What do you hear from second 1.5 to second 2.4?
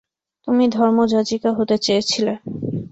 হতে চেয়েছিলে।